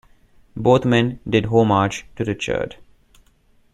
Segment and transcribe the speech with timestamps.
[0.57, 2.77] Both men did homage to Richard.